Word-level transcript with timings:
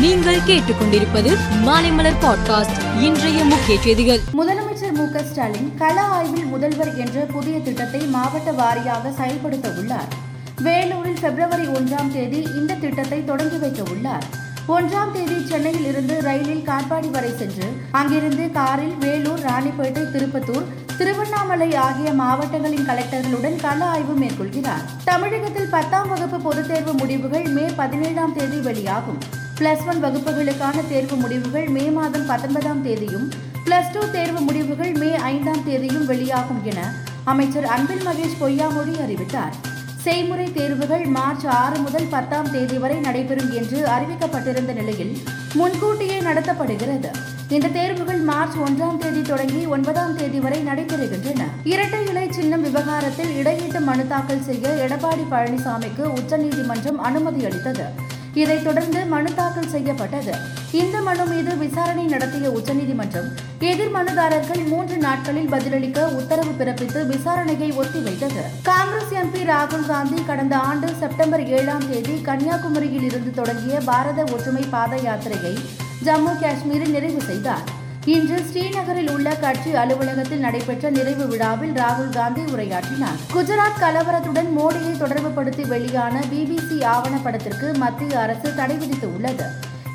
நீங்கள் 0.00 0.40
கேட்டுக்கொண்டிருப்பது 0.40 1.36
மாலைமலர் 1.64 2.14
பாட்காஸ்ட் 2.20 3.00
இன்றைய 3.00 3.44
முக்கிய 3.44 3.80
செய்திகள். 3.80 4.20
முதலமைச்சர் 4.32 4.92
மு 4.92 5.06
ஸ்டாலின் 5.24 5.74
கள 5.78 6.00
ஆய்வில் 6.00 6.44
முதல்வர் 6.44 6.96
என்ற 6.98 7.20
புதிய 7.20 7.60
திட்டத்தை 7.60 8.00
மாவட்ட 8.00 8.52
வாரியாக 8.52 9.14
செயல்படுத்த 9.16 9.72
உள்ளார். 9.78 10.08
வேலூரில் 10.62 11.20
பிப்ரவரி 11.20 11.62
ஒன்றாம் 11.62 12.12
தேதி 12.12 12.48
இந்த 12.56 12.74
திட்டத்தை 12.74 13.24
தொடங்கி 13.24 13.56
வைக்க 13.56 13.82
உள்ளார். 13.90 14.24
ஒன்றாம் 14.68 15.12
தேதி 15.12 15.46
சென்னையில் 15.46 15.86
இருந்து 15.86 16.22
ரயிலில் 16.22 16.66
காட்பாடி 16.66 17.10
வரை 17.10 17.32
சென்று 17.38 17.72
அங்கிருந்து 17.90 18.50
காரில் 18.50 18.96
வேலூர் 19.00 19.40
ராணிப்பேட்டை 19.40 20.02
திருப்பத்தூர் 20.12 20.64
திருவண்ணாமலை 20.98 21.74
ஆகிய 21.74 22.12
மாவட்டங்களின் 22.12 22.86
கலெக்டர்களுடன் 22.86 23.56
கள 23.56 23.84
ஆய்வு 23.84 24.24
மேற்கொள்கிறார். 24.24 24.84
தமிழகத்தில் 25.04 25.70
பத்தாம் 25.70 26.08
வகுப்பு 26.08 26.40
பொதுத் 26.40 26.68
தேர்வு 26.68 26.92
முடிவுகள் 26.92 27.42
மே 27.42 27.62
பதினேழாம் 27.76 28.34
தேதி 28.36 28.56
வெளியாகும். 28.56 29.18
பிளஸ் 29.60 29.86
ஒன் 29.86 30.02
வகுப்புகளுக்கான 30.04 30.88
தேர்வு 30.88 31.16
முடிவுகள் 31.16 31.66
மே 31.68 31.82
மாதம் 31.96 32.26
பத்தொன்பதாம் 32.26 32.82
தேதியும் 32.82 33.28
பிளஸ் 33.64 33.90
டூ 33.92 34.00
தேர்வு 34.12 34.40
முடிவுகள் 34.40 34.92
மே 34.92 35.10
ஐந்தாம் 35.14 35.64
தேதியும் 35.64 36.06
வெளியாகும் 36.06 36.60
என 36.64 36.80
அமைச்சர் 37.24 37.64
அன்பில் 37.64 38.06
மகேஷ் 38.06 38.38
பொய்யாமொழி 38.40 38.94
அறிவித்தார். 39.02 39.54
செய்முறை 39.96 40.52
தேர்வுகள் 40.52 41.04
மார்ச் 41.04 41.46
ஆறு 41.46 41.78
முதல் 41.78 42.06
பத்தாம் 42.10 42.50
தேதி 42.50 42.78
வரை 42.78 42.98
நடைபெறும் 42.98 43.50
என்று 43.52 43.88
அறிவிக்கப்பட்டிருந்த 43.96 44.72
நிலையில் 44.72 45.12
முன்கூட்டியே 45.54 46.20
நடத்தப்படுகிறது. 46.20 47.10
இந்த 47.48 47.68
தேர்வுகள் 47.68 48.22
மார்ச் 48.30 48.56
ஒன்றாம் 48.56 48.96
தேதி 48.96 49.22
தொடங்கி 49.22 49.66
ஒன்பதாம் 49.66 50.16
தேதி 50.16 50.38
வரை 50.38 50.60
நடைபெறுகின்றன. 50.66 51.42
இரட்டை 51.64 52.06
இலை 52.06 52.32
சின்னம் 52.32 52.62
விவகாரத்தில் 52.62 53.34
இடையீட்டு 53.42 53.80
மனு 53.80 54.06
தாக்கல் 54.06 54.42
செய்ய 54.42 54.86
எடப்பாடி 54.86 55.26
பழனிசாமிக்கு 55.30 56.06
உச்சநீதிமன்றம் 56.20 56.98
அனுமதி 56.98 57.44
அளித்தது. 57.44 58.18
இதைத் 58.34 58.64
தொடர்ந்து 58.64 59.04
மனு 59.04 59.34
தாக்கல் 59.34 59.68
செய்யப்பட்டது. 59.68 60.32
இந்த 60.72 61.00
மனு 61.00 61.26
மீது 61.26 61.56
விசாரணை 61.56 62.04
நடத்திய 62.04 62.50
உச்சநீதிமன்றம் 62.50 63.28
எதிர் 63.58 63.94
மனுதாரர்கள் 63.94 64.66
மூன்று 64.66 64.96
நாட்களில் 64.96 65.48
பதிலளிக்க 65.48 66.08
உத்தரவு 66.08 66.50
பிறப்பித்து 66.50 67.06
விசாரணையை 67.06 67.70
ஒத்திவைத்தது. 67.72 68.42
காங்கிரஸ் 68.62 69.12
எம்பி 69.12 69.42
ராகுல் 69.44 69.86
காந்தி 69.86 70.22
கடந்த 70.26 70.56
ஆண்டு 70.56 70.88
செப்டம்பர் 70.98 71.46
ஏழாம் 71.46 71.90
தேதி 71.90 72.20
கன்னியாகுமரியில் 72.24 73.02
இருந்து 73.02 73.30
தொடங்கிய 73.30 73.80
பாரத 73.80 74.22
ஒற்றுமை 74.22 74.62
பாத 74.70 74.96
யாத்திரையை 74.96 75.58
ஜம்மு 76.04 76.38
காஷ்மீரில் 76.40 76.90
நிறைவு 76.90 77.20
செய்தார். 77.20 77.78
இன்று 78.04 78.38
ஸ்ரீநகரில் 78.38 79.10
உள்ள 79.10 79.30
கட்சி 79.30 79.74
அலுவலகத்தில் 79.74 80.38
நடைபெற்ற 80.38 80.90
நிறைவு 80.90 81.26
விழாவில் 81.26 81.72
ராகுல் 81.72 82.10
காந்தி 82.10 82.40
உரையாற்றினார். 82.40 83.18
குஜராத் 83.34 83.80
கலவரத்துடன் 83.80 84.48
மோடியை 84.58 84.96
தொடர்புபடுத்தி 84.98 85.66
வெளியான 85.66 86.20
பிபிசி 86.20 86.84
ஆவணப்படத்திற்கு 86.84 87.76
மத்திய 87.76 88.20
அரசு 88.20 88.54
தடை 88.54 88.76
விதித்துள்ளது. 88.76 89.44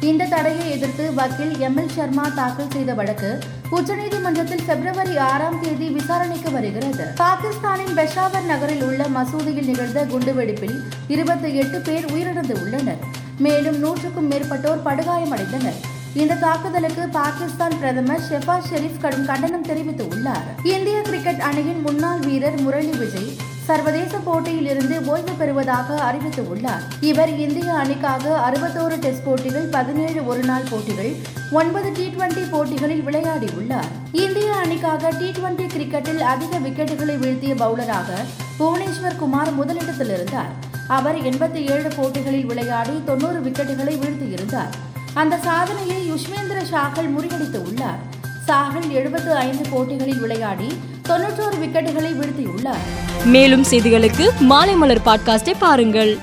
இந்த 0.00 0.24
தடையை 0.24 0.70
எதிர்த்து 0.70 1.14
வக்கீல் 1.14 1.58
எம். 1.58 1.76
எல். 1.76 1.88
சர்மா 1.88 2.28
தாக்கல் 2.28 2.70
செய்த 2.70 2.94
வழக்கு 2.94 3.38
உச்சநீதிமன்றத்தில் 3.70 4.64
பிப்ரவரி 4.66 5.16
ஆறாம் 5.16 5.60
தேதி 5.60 5.88
விசாரணைக்கு 5.88 6.50
வருகிறது. 6.50 7.04
பாகிஸ்தானின் 7.16 7.96
பெஷாவர் 7.96 8.44
நகரில் 8.44 8.82
உள்ள 8.82 9.04
மசூதியில் 9.04 9.64
நிகழ்ந்த 9.64 10.04
குண்டுவெடிப்பில் 10.04 10.80
இருபத்தி 11.08 11.56
எட்டு 11.56 11.80
பேர் 11.80 12.04
உயிரிழந்து 12.04 12.62
உள்ளனர் 12.62 12.98
மேலும் 13.38 13.78
நூற்றுக்கும் 13.78 14.30
மேற்பட்டோர் 14.30 14.82
படுகாயமடைந்தனர். 14.84 15.93
இந்த 16.22 16.34
தாக்குதலுக்கு 16.34 17.08
பாகிஸ்தான் 17.08 17.78
பிரதமர் 17.78 18.22
ஷெஃபா 18.30 18.56
ஷெரீப் 18.68 19.00
கடும் 19.00 19.24
கண்டனம் 19.24 19.64
தெரிவித்துள்ளார். 19.64 20.44
இந்திய 20.62 21.00
கிரிக்கெட் 21.00 21.40
அணியின் 21.40 21.80
முன்னாள் 21.80 22.18
வீரர் 22.18 22.60
முரளி 22.60 22.92
விஜய் 23.00 23.32
சர்வதேச 23.66 24.18
போட்டியில் 24.18 24.68
இருந்து 24.70 24.96
ஓய்வு 25.04 25.34
பெறுவதாக 25.38 25.96
அறிவித்துள்ளார். 26.08 26.82
இவர் 27.00 27.38
இந்திய 27.38 27.72
அணிக்காக 27.72 28.50
அறுபத்தோரு 28.50 28.98
டெஸ்ட் 28.98 29.24
போட்டிகள் 29.24 29.66
பதினேழு 29.66 30.26
ஒருநாள் 30.26 30.68
போட்டிகள் 30.70 31.12
ஒன்பது 31.50 31.92
டி 31.92 32.06
டுவெண்டி 32.16 32.44
போட்டிகளில் 32.50 33.04
விளையாடியுள்ளார். 33.06 33.90
இந்திய 34.12 34.52
அணிக்காக 34.52 35.10
டி 35.18 35.30
டுவெண்டி 35.30 35.66
கிரிக்கெட்டில் 35.76 36.22
அதிக 36.34 36.58
விக்கெட்டுகளை 36.58 37.18
வீழ்த்திய 37.18 37.54
பவுலராக 37.54 38.10
புவனேஸ்வர் 38.58 39.16
குமார் 39.16 39.52
முதலிடத்தில் 39.52 40.08
இருந்தார். 40.08 40.52
அவர் 40.86 41.16
எண்பத்தி 41.16 41.60
ஏழு 41.74 41.90
போட்டிகளில் 41.96 42.46
விளையாடி 42.46 43.02
தொண்ணூறு 43.04 43.38
விக்கெட்டுகளை 43.38 43.96
வீழ்த்தியிருந்தார். 44.02 44.74
அந்த 45.14 45.36
சாதனையை 45.36 46.10
யுஷ்மேந்திர 46.10 46.64
சாகல் 46.70 47.10
முறியடித்து 47.16 47.62
உள்ளார். 47.64 47.98
சாகல் 48.46 48.90
எழுபத்து 48.90 49.34
ஐந்து 49.34 49.68
போட்டிகளில் 49.70 50.20
விளையாடி 50.20 50.78
தொன்னூற்றோரு 51.08 51.58
விக்கெட்டுகளை 51.62 52.10
வீழ்த்தியுள்ளார். 52.18 52.82
மேலும் 53.24 53.64
செய்திகளுக்கு 53.70 54.30
மாலை 54.40 54.74
மலர் 54.74 55.00
பாட்காஸ்டை 55.06 55.54
பாருங்கள். 55.58 56.18